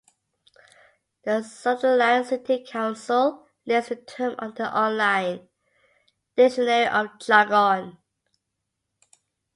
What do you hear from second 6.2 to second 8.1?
dictionary of jargon.